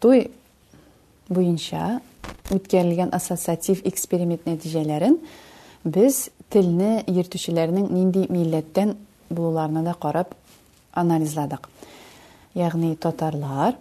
Туй 0.00 0.24
буенча 1.28 2.00
үткәрелгән 2.56 3.10
ассоциатив 3.14 3.82
эксперимент 3.86 4.46
нәтиҗәләрен 4.48 5.18
без 5.84 6.22
телне 6.54 6.88
йөртүчеләрнең 7.12 7.90
нинди 7.92 8.22
милләттән 8.32 8.94
булуларына 9.28 9.82
да 9.84 9.92
карап 10.04 10.32
анализладык. 11.02 11.68
Ягъни 12.56 12.94
татарлар 12.96 13.76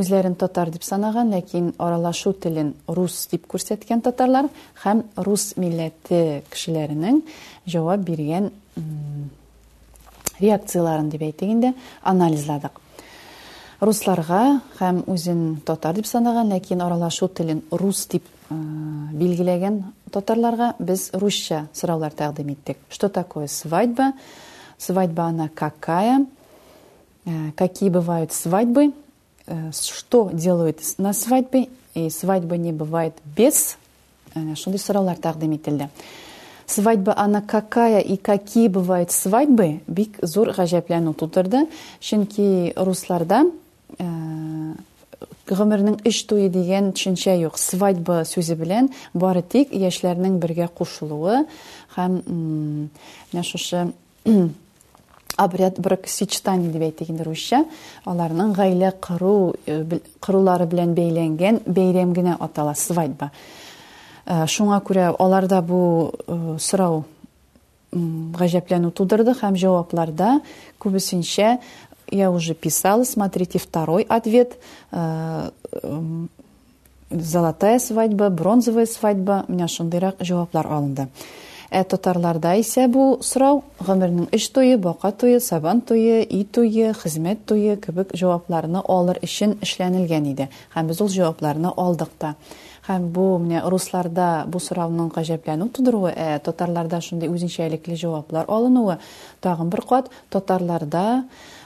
үзләрен 0.00 0.34
татар 0.40 0.72
дип 0.72 0.82
санаган, 0.88 1.30
ләкин 1.36 1.74
аралашу 1.76 2.32
телен 2.32 2.72
рус 2.88 3.26
дип 3.34 3.44
күрсәткән 3.52 4.00
татарлар 4.08 4.48
һәм 4.86 5.04
рус 5.20 5.50
милләте 5.60 6.42
кешеләренең 6.50 7.20
җавап 7.68 8.08
биргән 8.08 8.48
реакцияларын 10.40 11.12
дип 11.12 11.26
әйтегендә 11.28 11.74
анализладык. 12.14 12.81
Русларға 13.82 14.40
һәм 14.78 14.98
үзен 15.10 15.38
татар 15.66 15.96
дип 15.96 16.06
санаган 16.06 16.52
ләкин 16.54 16.84
аралашу 16.84 17.26
телен 17.34 17.64
рус 17.74 18.04
дип 18.12 18.22
э, 18.22 18.54
билгеләгән 19.18 19.80
татарларга 20.14 20.68
без 20.78 21.08
русча 21.18 21.64
сораулар 21.74 22.14
тәкъдим 22.14 22.52
иттек 22.52 22.78
что 22.90 23.08
такое 23.08 23.48
свадьба 23.48 24.12
свадьба 24.78 25.24
она 25.24 25.48
какая 25.48 26.26
э, 27.26 27.50
какие 27.56 27.88
бывают 27.88 28.32
свадьбы 28.32 28.92
э, 29.48 29.72
что 29.72 30.30
делают 30.32 30.78
на 30.98 31.12
свадьбе 31.12 31.66
и 31.94 32.08
свадьба 32.08 32.56
не 32.58 32.72
бывает 32.72 33.14
без 33.36 33.78
шундый 34.54 34.78
сораулар 34.78 35.16
тәкъдим 35.16 35.56
ителде 35.56 35.90
свадьба 36.66 37.14
ана 37.16 37.42
какая 37.42 37.98
и 37.98 38.16
какие 38.16 38.68
бывают 38.78 39.10
свадьбы 39.10 39.80
бик 39.88 40.18
зур 40.22 40.50
гаҗәпләнү 40.56 41.14
тудырды 41.14 41.66
чөнки 41.98 42.74
русларда 42.76 43.42
Э, 44.02 44.74
гомернең 45.52 45.98
эш 46.08 46.18
туе 46.26 46.48
дигән 46.54 46.88
төшенчә 46.96 47.34
юк. 47.44 47.58
Свадьба 47.60 48.22
сүзе 48.26 48.54
белән 48.58 48.88
бары 49.14 49.42
тик 49.52 49.70
яшьләрнең 49.74 50.38
бергә 50.42 50.66
кушылуы 50.78 51.42
һәм 51.96 52.16
менә 52.24 53.44
шушы 53.46 53.82
обряд 55.44 55.78
брак 55.86 56.08
сочетание 56.10 56.72
дип 56.74 56.82
әйтик 56.88 57.12
инде 57.12 57.26
русча. 57.28 57.60
Аларның 58.08 58.54
гаилә 58.56 58.92
кыру 59.02 59.52
э, 59.66 59.82
бейленген, 59.86 60.96
белән 60.96 61.62
бәйләнгән 61.62 61.62
бәйрәм 61.78 62.32
атала 62.40 62.74
свадьба. 62.74 63.30
Э, 64.26 64.44
шуңа 64.48 64.80
күрә 64.82 65.12
аларда 65.18 65.62
бу 65.62 66.12
сорау 66.58 67.04
гаҗәпләнү 67.92 68.88
тудырды 68.96 69.34
һәм 69.42 69.56
җавапларда 69.60 70.38
күбесенчә 70.80 71.58
я 72.12 72.30
уже 72.30 72.54
писала, 72.54 73.02
смотрите 73.04 73.58
второй 73.58 74.02
ответ. 74.04 74.58
Э, 74.92 75.50
золотая 77.10 77.78
свадьба, 77.80 78.28
бронзовая 78.28 78.86
свадьба. 78.86 79.46
Меня 79.48 79.66
шундырақ 79.66 80.16
жауаплар 80.20 80.66
алынды. 80.68 81.08
Ә 81.72 81.84
татарларда 81.88 82.58
исә 82.60 82.84
бу 82.84 83.22
сорау 83.24 83.62
гомернең 83.80 84.26
эш 84.36 84.44
тойы, 84.52 84.76
бака 84.76 85.08
тойы, 85.10 85.40
сабан 85.40 85.80
тойы, 85.80 86.20
и 86.22 86.44
тойы, 86.44 86.92
хезмәт 86.92 87.46
тойы 87.48 87.78
кебек 87.80 88.10
җавапларны 88.12 88.82
алыр 88.84 89.16
өчен 89.24 89.54
эшләнелгән 89.64 90.26
иде. 90.34 90.48
Һәм 90.76 90.90
без 90.92 91.00
ул 91.00 91.08
җавапларны 91.08 91.72
алдык 91.72 92.12
та. 92.20 92.34
Һәм 92.90 93.08
бу 93.16 93.24
менә 93.40 93.62
русларда 93.72 94.44
бу 94.52 94.60
сорауның 94.60 95.08
гаҗәпләнү 95.16 95.70
тудыруы, 95.72 96.12
ә 96.12 96.38
татарларда 96.44 97.00
шундый 97.00 97.32
үзенчәлекле 97.32 97.96
җаваплар 97.96 98.44
алынуы 98.52 98.98
тагын 99.40 99.72
бер 99.72 99.80
кат 99.88 100.10
татарларда 100.28 101.22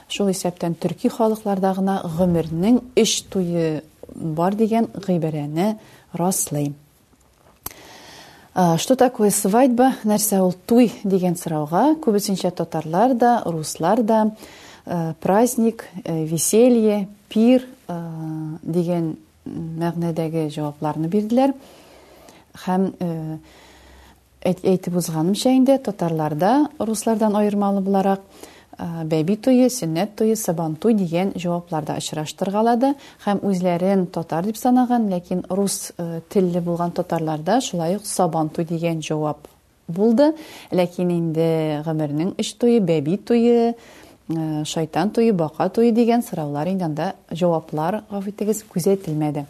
Шул 0.07 0.29
исәптән 0.31 0.75
төрки 0.79 1.09
халыкларда 1.11 1.73
гына 1.75 1.97
гомернең 2.17 2.77
эш 3.01 3.17
туе 3.31 3.81
бар 4.39 4.55
дигән 4.55 4.87
гыйбарәне 4.95 5.79
раслый. 6.13 6.69
Что 8.55 8.95
такое 8.95 9.29
свадьба? 9.35 9.95
Нәрсә 10.07 10.39
ул 10.45 10.53
туй 10.65 10.93
дигән 11.03 11.35
сорауга 11.37 11.95
күбесенчә 12.01 12.51
татарлар 12.55 13.13
да, 13.19 13.41
руслар 13.45 14.01
да 14.01 14.31
праздник, 15.19 15.83
э, 16.05 16.23
веселье, 16.25 17.09
пир 17.27 17.65
дигән 17.89 19.17
мәгънәдәге 19.45 20.45
җавапларны 20.51 21.11
бирделәр. 21.11 21.51
Хәм 22.55 22.93
э, 22.99 23.37
әйтә 24.47 24.89
бузганым 24.91 25.35
шәендә 25.35 25.77
татарларда 25.83 26.69
руслардан 26.79 27.35
аермалы 27.35 27.81
буларак 27.83 28.23
бәби 29.09 29.35
туе, 29.41 29.69
сөннәт 29.73 30.11
туе, 30.19 30.35
сабан 30.37 30.75
туй 30.77 30.93
дигән 30.97 31.31
җавапларда 31.41 31.95
очраштыргалады 31.97 32.91
һәм 33.25 33.39
үзләрен 33.47 34.05
татар 34.13 34.45
дип 34.45 34.57
санаган, 34.57 35.07
ләкин 35.09 35.41
рус 35.49 35.91
телле 36.29 36.61
булган 36.61 36.91
татарларда 36.93 37.59
шулай 37.61 37.95
ук 37.97 38.05
сабан 38.05 38.49
туй 38.49 38.65
дигән 38.69 39.01
җавап 39.01 39.47
булды. 39.87 40.33
Ләкин 40.71 41.09
инде 41.11 41.81
гомернең 41.85 42.35
эш 42.39 42.53
туе, 42.61 42.79
бәби 42.79 43.17
туе, 43.17 43.73
шайтан 44.63 45.09
туе, 45.15 45.31
бақа 45.33 45.69
туе 45.73 45.91
дигән 45.95 46.21
сораулар 46.27 46.67
инде 46.69 46.85
анда 46.85 47.11
җаваплар 47.31 48.03
гафитегез 48.11 48.61
күзәтелмәде. 48.69 49.47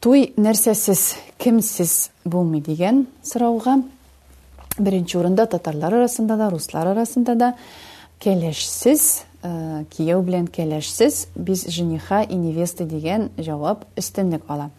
Туй 0.00 0.28
нәрсәсез, 0.38 1.10
кемсез 1.42 2.08
булмый 2.24 2.60
дигән 2.64 3.04
сорауга 3.26 3.82
беренче 4.80 5.18
урында 5.18 5.46
татарлар 5.50 5.92
арасында 6.00 6.36
да 6.38 6.50
руслар 6.50 6.86
арасында 6.92 7.34
да 7.38 7.52
келешсіз 8.22 9.06
кияу 9.94 10.22
белән 10.24 10.48
келешсіз 10.50 11.26
без 11.36 11.66
жениха 11.70 12.22
и 12.24 12.34
невеста 12.36 12.84
деген 12.86 13.30
жауап 13.38 13.84
өстенлік 13.96 14.42
ала 14.48 14.70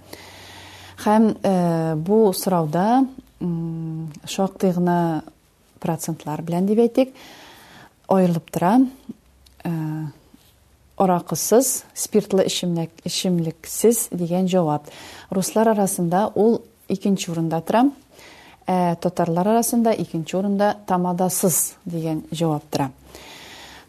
Хәм 0.96 1.34
ә, 1.44 1.96
бу 2.00 2.32
сұрауда 2.32 3.04
шактый 4.32 4.72
гына 4.78 5.24
процентлар 5.84 6.42
белән 6.42 6.66
дип 6.70 6.80
әйтик 6.80 7.12
аерылып 8.08 8.50
тора 8.52 8.80
спиртлы 11.96 12.46
ішімлік, 12.48 12.92
ішімліксіз 13.04 14.08
деген 14.16 14.48
жауап 14.48 14.88
руслар 15.30 15.74
арасында 15.76 16.32
ол 16.34 16.62
2 16.88 17.32
урында 17.32 17.60
тора 17.62 17.90
Э, 18.66 18.96
татарлар 18.98 19.46
арасында 19.54 19.92
икенче 20.02 20.38
орында 20.40 20.72
тамадасыз 20.90 21.76
деген 21.86 22.24
җавап 22.34 22.64
тора. 22.74 22.88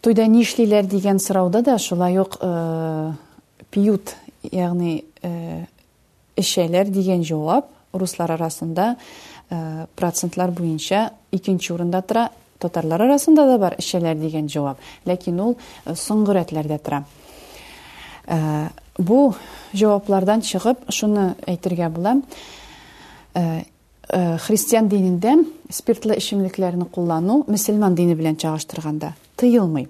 Туйда 0.04 0.26
нишлиләр 0.28 0.84
дигән 0.84 1.16
сорауда 1.18 1.62
да 1.64 1.78
шулай 1.80 2.18
ук 2.20 2.36
э, 2.40 3.12
пиют, 3.70 4.12
пьют, 4.44 4.52
ягъни 4.52 5.00
эшәләр 6.38 6.92
дигән 6.92 7.24
җавап 7.26 7.70
руслар 7.96 8.34
арасында 8.36 8.90
э, 9.48 9.86
процентлар 9.96 10.50
буенча 10.52 11.08
икенче 11.32 11.72
орында 11.74 12.02
тора. 12.02 12.26
Татарлар 12.60 13.00
арасында 13.08 13.46
да 13.48 13.56
бар 13.58 13.78
эшәләр 13.80 14.16
дигән 14.20 14.46
җавап, 14.48 14.78
ләкин 15.08 15.40
ул 15.44 15.54
соңгы 15.86 16.32
рәтләрдә 16.38 16.78
тора. 16.80 17.02
Бу 18.96 19.18
җавапларда 19.76 20.38
чыгып, 20.40 20.86
шуны 20.88 21.34
әйтергә 21.46 21.90
була, 21.92 22.14
Э, 24.06 24.36
христиан 24.38 24.86
динендә 24.86 25.32
спиртлы 25.74 26.14
эчемлекләрне 26.20 26.84
куллану 26.94 27.40
мөселман 27.50 27.96
дине 27.98 28.14
белән 28.14 28.36
чагыштырганда 28.38 29.16
тыелмый. 29.34 29.88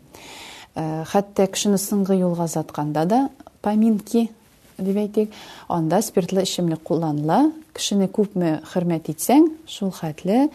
Э, 0.75 1.05
хәтта 1.05 1.45
кешене 1.53 1.77
сыңгы 1.77 2.17
юлга 2.17 2.47
затканда 2.49 3.05
да 3.05 3.19
поминки 3.61 4.31
дип 4.79 4.97
әйтик, 4.97 5.33
анда 5.69 6.01
спиртлы 6.03 6.47
эчемлек 6.47 6.81
кулланыла, 6.83 7.53
кешене 7.77 8.09
күпме 8.09 8.63
хөрмәт 8.71 9.11
итсәң, 9.13 9.51
шул 9.69 9.93
хәтле 9.93 10.47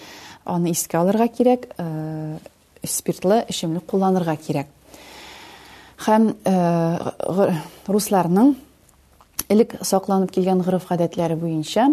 аны 0.45 0.73
иске 0.73 0.97
алырга 0.97 1.27
кирәк, 1.27 1.67
э, 1.77 2.37
спиртлы 2.83 3.43
эчемлек 3.47 3.85
кулланырга 3.85 4.37
кирәк. 4.37 4.67
Хәм 6.01 6.31
русларның 7.87 8.55
элек 9.49 9.75
сакланып 9.85 10.31
килгән 10.31 10.63
гырыф 10.65 10.87
гадәтләре 10.89 11.35
буенча, 11.37 11.89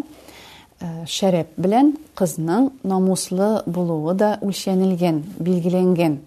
Э, 0.79 0.87
шәрәп 1.11 1.57
білән 1.59 1.89
қызның 2.21 2.69
намуслы 2.91 3.47
болуы 3.67 4.13
да 4.19 4.37
өлшенілген 4.47 5.17
белгіленген 5.47 6.21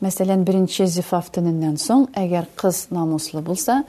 Мәселен, 0.00 0.42
бірінші 0.44 0.86
зифаф 0.90 1.28
соң, 1.32 2.06
әгәр 2.14 2.46
қыз 2.56 2.88
намуслы 2.96 3.42
болса 3.42 3.84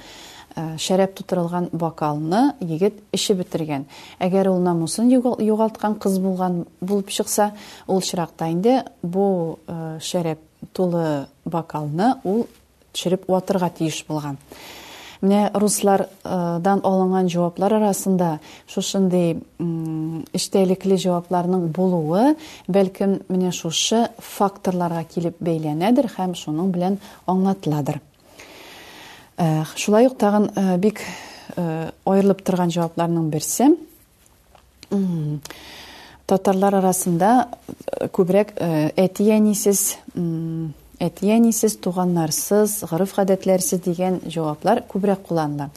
э, 0.57 0.75
шәрәп 0.77 1.15
тұтырылған 1.15 1.69
бокалны 1.71 2.53
егет 2.59 2.93
іші 3.13 3.33
бітірген. 3.35 3.85
Әгәр 4.19 4.47
ол 4.49 4.59
намусын 4.59 5.09
югалткан 5.11 5.95
қыз 5.95 6.19
болған 6.19 6.65
шықса, 6.83 7.11
чыкса, 7.15 7.51
ол 7.87 8.01
чиракта 8.01 8.47
бұл 9.01 9.11
бу 9.15 9.59
э, 9.67 9.97
шәрәп 10.01 10.39
толы 10.73 11.27
бокалны 11.45 12.15
ол 12.23 12.45
төшереп 12.93 13.27
ватырга 13.29 13.69
тиіш 13.69 14.05
болған. 14.07 14.35
Менә 15.25 15.47
руслардан 15.57 16.81
э, 16.81 16.85
алынган 16.87 17.29
җаваплар 17.31 17.73
арасында 17.79 18.33
шушындый 18.69 19.39
эчтәлекле 20.37 20.97
җавапларның 21.01 21.69
булуы 21.73 22.35
бәлкім, 22.69 23.17
менә 23.31 23.51
шушы 23.55 24.03
факторларга 24.21 25.01
килеп 25.09 25.39
бәйләнәдер 25.45 26.11
һәм 26.17 26.35
шуның 26.37 26.69
белән 26.75 26.99
аңлатыладыр. 27.33 27.99
Э, 29.39 29.63
шулай 29.79 30.09
ук 30.11 30.17
тагын 30.21 30.51
э, 30.55 30.67
бик 30.77 31.01
аерылып 31.55 32.41
торган 32.43 32.71
җавапларның 32.73 33.29
берсе 33.31 33.69
татарлар 36.27 36.73
арасында 36.81 37.29
күбрәк 38.13 38.51
әти 38.99 39.29
Эт 40.99 41.21
яни 41.25 41.51
сиз 41.53 41.75
туганнарсыз, 41.83 42.79
гырыф 42.87 43.15
гадәтләрсез 43.17 43.81
дигән 43.83 44.19
җаваплар 44.31 44.79
күбрәк 44.87 45.25
кулланыла. 45.27 45.67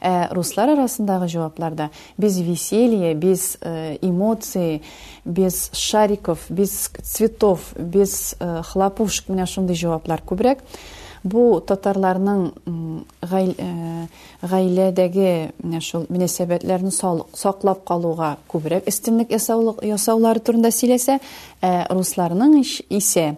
Э, 0.00 0.28
руслар 0.30 0.70
арасындагы 0.76 1.26
җавапларда 1.32 1.88
без 2.16 2.36
веселия, 2.46 3.14
без 3.18 3.56
э, 3.60 3.96
эмоции, 4.02 4.82
без 5.24 5.70
шариков, 5.74 6.46
без 6.48 6.90
цветов, 7.02 7.72
без 7.76 8.36
э, 8.38 8.60
хлопушек 8.62 9.28
менә 9.32 9.46
шундый 9.50 9.74
җаваплар 9.76 10.22
күбрәк. 10.22 10.62
Бу 11.26 11.58
татарларның 11.66 12.44
гый, 13.26 13.56
э, 13.58 14.06
гыйледәге 14.42 15.52
менә 15.62 15.80
шул 15.82 16.04
минесәбәтләрне 16.08 16.92
саклап 16.92 17.82
калуга 17.84 18.36
күбрәк 18.46 18.86
истиник 18.88 19.34
турында 20.44 20.70
сөйләсә, 20.70 21.18
русларның 21.90 22.60
исе 22.62 23.32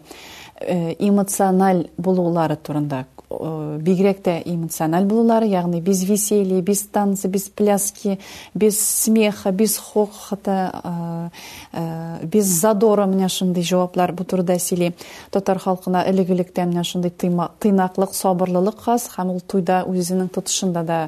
Э, 0.62 0.92
эмоциональ 1.00 1.86
болуулары 1.96 2.58
турында 2.66 3.06
э, 3.30 3.78
бигрәк 3.80 4.18
тә 4.20 4.34
эмоциональ 4.44 5.06
булулары 5.08 5.46
ягъни 5.48 5.80
без 5.80 6.02
веселье 6.04 6.60
без 6.60 6.82
танцы 6.82 7.28
без 7.32 7.48
пляски 7.48 8.18
без 8.54 8.76
смеха 8.78 9.52
без 9.56 9.78
хохота 9.78 11.30
э, 11.72 12.26
без 12.26 12.44
задора 12.52 13.06
менә 13.08 13.30
шундый 13.32 13.64
җаваплар 13.64 14.12
бу 14.12 14.28
турыда 14.28 14.58
сөйли 14.60 14.92
татар 15.32 15.58
халкына 15.58 16.04
элек 16.12 16.28
менә 16.28 16.84
шундый 16.84 17.10
тыйнаклык 17.10 18.12
сабырлылык 18.12 18.84
хас 18.84 19.08
һәм 19.16 19.32
ул 19.32 19.40
туйда 19.40 19.84
үзенең 19.88 20.28
тотышында 20.28 20.82
да 20.84 21.04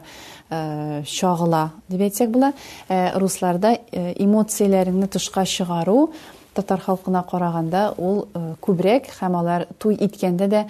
чагыла 1.04 1.72
дип 1.92 2.00
әйтсәк 2.08 2.30
була 2.32 2.54
русларда 3.14 3.74
эмоцияләреңне 4.16 5.12
тышка 5.12 5.44
чыгару 5.44 6.14
татар 6.54 6.80
халкына 6.80 7.24
караганда 7.28 7.94
ул 7.96 8.26
э, 8.34 8.54
күбрәк 8.60 9.08
һәм 9.18 9.36
алар 9.40 9.66
туй 9.80 9.96
иткәндә 9.96 10.48
дә 10.52 10.62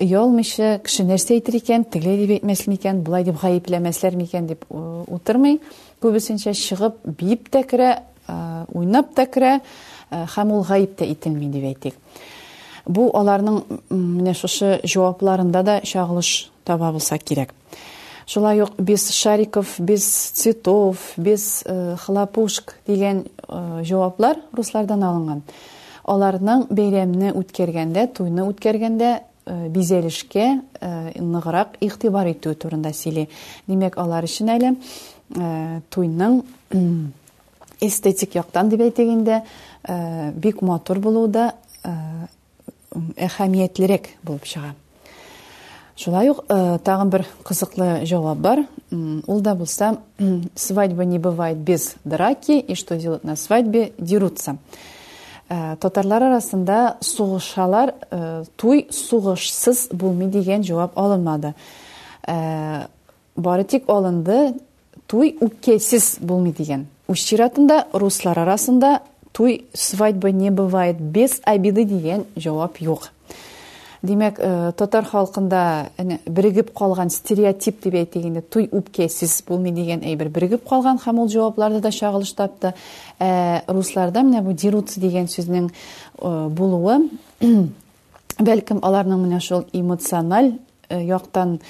оялмыйча 0.00 0.80
кеше 0.86 1.04
нәрсә 1.06 1.36
әйтер 1.36 1.58
икән 1.60 1.84
теле 1.92 2.16
дип 2.20 2.32
әйтмәсен 2.36 2.72
микән 2.72 3.02
былай 3.04 3.26
дип 3.28 3.40
гаепләмәсләр 3.42 4.16
микән 4.16 4.48
дип 4.50 4.64
э, 4.70 4.76
утырмый 5.16 5.60
күбесенчә 6.02 6.54
чыгып 6.56 7.02
биеп 7.22 7.50
тә 7.52 7.64
керә 7.68 7.90
э, 7.94 8.02
уйнап 8.72 9.12
та 9.14 9.26
керә 9.26 9.58
һәм 10.10 10.54
ул 10.56 10.64
гаеп 10.68 10.96
тә 11.00 11.06
ителми 11.12 11.50
дип 11.52 11.68
әйтик 11.72 12.86
бу 12.86 13.10
аларның 13.14 13.60
менә 13.92 14.34
шушы 14.34 14.78
җавапларында 14.84 15.62
да 15.62 15.80
чагылыш 15.86 16.48
таба 16.66 16.90
булса 16.92 17.18
кирәк 17.18 17.52
Шулай 18.32 18.62
ук 18.62 18.80
без 18.80 19.10
шариков, 19.12 19.74
без 19.78 20.04
цветов, 20.30 20.96
без 21.18 21.62
э, 21.66 21.96
хлопушек 22.00 22.78
дигән 22.88 23.18
э, 23.26 23.82
җаваплар 23.84 24.38
руслардан 24.56 25.04
алынган. 25.04 25.42
Аларның 26.08 26.62
бәйрәмне 26.72 27.34
үткәргәндә, 27.36 28.06
туйны 28.16 28.46
үткәргәндә 28.48 29.10
э, 29.44 29.58
бизәлешкә 29.76 30.46
ныграк 31.20 31.76
ихтибар 31.84 32.30
итү 32.32 32.54
турында 32.56 32.94
сөйле. 32.96 33.26
Димәк, 33.68 33.98
алар 34.00 34.24
өчен 34.24 34.54
әле 34.56 34.72
туйның 35.92 36.40
эстетик 37.84 38.38
яктан 38.40 38.72
дип 38.72 38.86
әйтәгәндә, 38.86 39.42
бик 40.36 40.64
матур 40.64 41.04
болууда 41.04 41.50
да 41.84 41.98
болып 42.96 44.16
булып 44.24 44.52
Шулай 45.94 46.30
ук 46.30 46.44
э, 46.48 46.78
тагын 46.82 47.10
қызықты 47.10 47.26
кызыклы 47.44 48.06
жауап 48.06 48.38
бар. 48.38 48.64
Ул 48.90 49.40
да 49.40 49.54
булса, 49.54 49.98
свадьба 50.54 51.04
не 51.04 51.18
бывает 51.18 51.58
без 51.58 51.94
драки, 52.04 52.52
и 52.52 52.74
что 52.74 52.96
делают 52.96 53.24
на 53.24 53.36
свадьбе? 53.36 53.92
Дерутся. 53.98 54.56
Э, 55.50 55.76
татарлар 55.78 56.22
арасында 56.22 56.96
сугышалар, 57.00 57.94
э, 58.10 58.44
туй 58.56 58.86
суғышсыз 58.90 59.88
булмый 59.92 60.26
деген 60.28 60.62
жауап 60.62 60.98
алынмады. 60.98 61.54
Бары 63.34 63.64
тик 63.64 63.88
алынды, 63.88 64.54
туй 65.08 65.36
үкесіз 65.40 66.18
булмый 66.20 66.52
деген. 66.52 66.86
Үз 67.08 67.28
руслар 67.92 68.38
арасында 68.38 69.02
туй 69.32 69.66
свадьбы 69.74 70.30
не 70.32 70.50
бывает 70.50 70.98
без 71.00 71.40
обиды 71.44 71.82
деген 71.84 72.24
жауап 72.36 72.80
жоқ 72.80 73.08
демек 74.02 74.34
э, 74.42 74.72
тотар 74.76 75.06
халқында 75.06 75.94
бірігіп 76.26 76.72
қалған 76.74 77.10
стереотип 77.14 77.80
деп 77.84 77.94
айтегенде 78.00 78.42
туй 78.42 78.66
үпкесіз 78.72 79.36
бұл 79.46 79.60
не 79.62 79.70
деген 79.74 80.02
әйбір 80.02 80.30
бірігіп 80.34 80.66
қалған 80.66 80.98
һәм 81.04 81.20
ол 81.22 81.30
жауапларды 81.30 81.80
да 81.82 81.92
шағылыш 81.94 82.32
тапты 82.36 82.72
ә, 83.22 83.62
русларда 83.72 84.22
міне 84.26 84.42
бұл 84.42 84.58
деруться 84.58 85.00
деген 85.00 85.28
сөзінің 85.30 85.70
э, 85.70 86.34
болуы 86.50 86.98
бәлкім 88.42 88.82
аларның 88.82 89.22
міне 89.22 89.38
шол 89.40 89.64
эмоциональ 89.72 90.56
э, 90.88 90.98
яқтан 91.08 91.60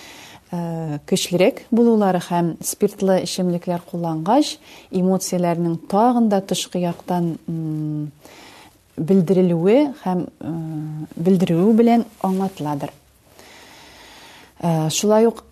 көчлерек 1.08 1.62
болулары 1.72 2.18
һәм 2.20 2.48
спиртлы 2.60 3.14
ішімліклер 3.24 3.80
қолланғаш 3.88 4.50
эмоцияларының 5.00 5.78
тағында 5.88 6.42
тышқы 6.44 6.82
яқтан 6.82 7.30
білдірілуі 8.96 9.78
һәм 10.02 10.24
билдирүү 11.16 11.72
белән 11.78 12.04
аңлатыладыр. 12.28 12.90
Шулай 14.92 15.26
ук 15.30 15.44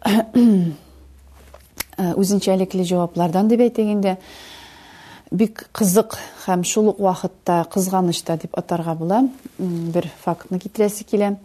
үзенчәлекле 1.99 2.85
җаваплардан 2.87 3.49
дип 3.51 3.65
әйтгәндә 3.65 4.15
бик 5.31 5.65
кызык 5.77 6.19
һәм 6.47 6.63
шул 6.67 6.89
ук 6.93 6.99
вакытта 7.07 7.65
деп 7.73 8.43
дип 8.43 8.57
атарга 8.59 8.95
була. 8.95 9.29
Бер 9.59 10.11
фактны 10.25 10.59
китерәсе 10.59 11.05
килә. 11.05 11.37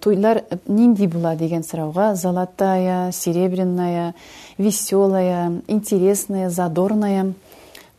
Туйлар 0.00 0.42
нинди 0.68 1.06
була 1.06 1.34
дигән 1.36 1.64
сорауга 1.64 2.14
золотая, 2.14 3.10
серебряная, 3.12 4.14
веселая, 4.56 5.60
интересная, 5.68 6.48
задорная 6.48 7.34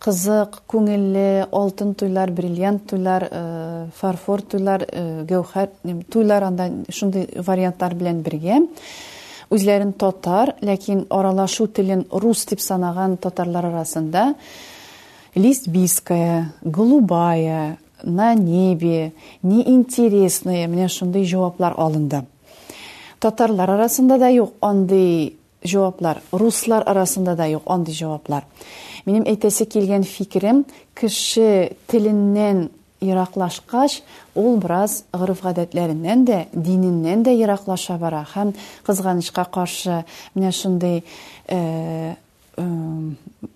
кызык, 0.04 0.60
күңелле, 0.70 1.46
алтын 1.56 1.94
туйлар, 1.98 2.32
бриллиант 2.36 2.86
туйлар, 2.92 3.28
э, 3.32 3.88
фарфор 3.96 4.42
туйлар, 4.42 4.86
э, 4.92 5.24
гавхар 5.26 5.70
туйлар, 6.12 6.44
анда 6.44 6.70
шундай 6.92 7.28
варианттар 7.36 7.96
белән 7.96 8.22
бергә. 8.24 8.60
Үзләренең 9.50 9.94
татар, 9.94 10.56
ләкин 10.62 11.06
аралашу 11.10 11.68
тилен 11.68 12.06
рус 12.12 12.46
тип 12.46 12.60
санаган 12.62 13.18
татарлар 13.18 13.66
арасында 13.66 14.36
Листбиская, 15.36 16.54
голубая, 16.64 17.78
на 18.04 18.34
небе, 18.36 19.12
не 19.44 19.64
интересные, 19.68 20.66
мне 20.68 20.88
шундай 20.88 21.24
җаваплар 21.26 21.74
алынды. 21.76 22.26
Татарлар 23.20 23.70
арасында 23.70 24.18
да 24.18 24.30
юк 24.30 24.54
андай 24.62 25.34
җаваплар, 25.64 26.22
руслар 26.34 26.84
арасында 26.86 27.36
да 27.36 27.48
юк 27.50 27.64
андай 27.66 27.94
җаваплар 27.94 28.44
минем 29.06 29.26
әйтәсе 29.30 29.66
килгән 29.70 30.04
фикерем 30.08 30.64
кеше 30.98 31.76
теленнән 31.92 32.70
ераклашкач 33.06 34.00
ул 34.40 34.56
бераз 34.62 35.04
гырыф 35.14 35.44
гадәтләреннән 35.46 36.24
дә 36.26 36.40
диненнән 36.56 37.24
дә 37.28 37.36
ераклаша 37.38 37.98
бара 38.02 38.24
һәм 38.34 38.54
кызганычка 38.88 39.46
каршы 39.54 40.04
менә 40.36 40.52
шундый 40.56 41.04
э, 41.48 42.16
э, 42.16 43.52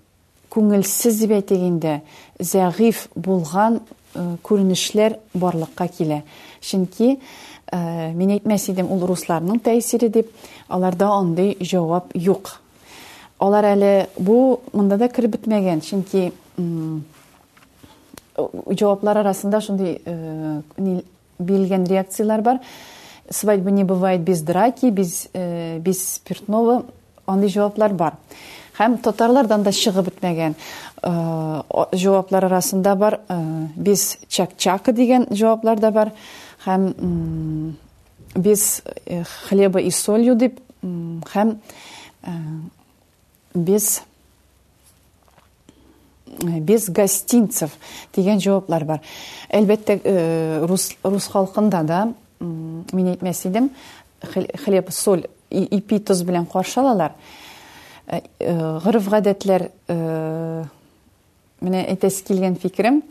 күңелсез 0.50 1.18
дип 1.24 1.34
әйтик 1.40 1.66
инде 1.72 2.00
зәгыйф 2.40 3.08
булган 3.16 3.80
э, 4.14 4.36
күренешләр 4.44 5.18
барлыкка 5.34 5.90
килә 5.98 6.22
чөнки 6.62 7.18
мин 7.72 8.32
әйтмәс 8.40 8.64
идем 8.72 8.88
ул 8.92 9.04
русларның 9.06 9.60
тәэсире 9.62 10.08
дип 10.10 10.32
аларда 10.74 11.12
андый 11.14 11.54
җавап 11.62 12.10
юк 12.18 12.56
Олар 13.40 13.64
әлі 13.70 13.90
бұл 14.20 14.58
мында 14.76 14.98
да 15.00 15.08
кір 15.08 15.30
бітмеген 15.32 15.80
чүнки 15.86 16.26
жауаплар 18.76 19.20
арасында 19.22 19.62
ошондой 19.64 19.94
э, 20.04 21.04
билген 21.40 21.86
реакциялар 21.88 22.42
бар 22.44 22.58
свадьбы 23.30 23.72
не 23.72 23.86
бывает 23.86 24.22
без 24.28 24.42
драки 24.42 24.88
без 24.90 25.30
э, 25.34 25.78
без 25.80 26.16
спиртного 26.16 26.84
онды 27.26 27.48
жауаплар 27.48 27.94
бар 27.94 28.18
Хәм, 28.76 28.98
татарлардан 28.98 29.64
да 29.64 29.72
бітмеген 29.72 30.04
бетмәгән 30.04 30.56
э, 31.04 31.64
жауаплар 31.96 32.46
арасында 32.50 32.96
бар 32.96 33.20
без 33.76 34.18
чак 34.28 34.58
чака 34.58 34.92
деген 34.92 35.28
жауаплар 35.32 35.80
да 35.80 35.92
бар 35.92 36.12
Хәм, 36.66 37.76
без 38.36 38.84
хлеба 39.48 39.80
и 39.80 39.92
солью 39.92 40.36
хәм, 40.82 41.22
һәм 41.34 41.60
без 43.56 44.04
без 46.62 46.86
гостинцев 46.94 47.74
деген 48.16 48.40
жауаптар 48.40 48.84
бар 48.86 49.00
әлбетте 49.52 50.00
э, 50.04 50.60
рус, 50.62 50.92
рус 51.04 51.26
халқында 51.34 51.84
да 51.84 52.14
мен 52.94 53.08
айтмас 53.10 53.44
едім 53.50 53.72
хлеб 54.24 54.92
соль 54.94 55.26
ипи 55.50 55.98
тұз 55.98 56.22
білен 56.24 56.46
қоршалалар 56.48 57.16
э, 58.08 58.22
э, 58.40 58.54
ғұрып 58.54 59.10
ғадәтлер 59.16 59.68
міне 61.66 61.84
әйтесі 61.90 62.24
келген 62.30 62.56
фикірім 62.62 63.02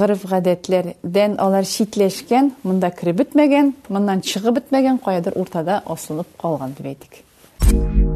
ғұрып 0.00 0.24
ғадәтлерден 0.32 1.36
олар 1.38 1.64
шитлешкен 1.68 2.50
мында 2.64 2.88
кіріп 2.90 3.20
бітмәген, 3.22 3.74
мындан 3.88 4.24
шығып 4.26 4.62
бітмәген 4.62 4.98
қоядыр 5.04 5.36
ортада 5.38 5.82
осылып 5.86 6.34
қалған 6.42 6.74
деп 6.80 8.15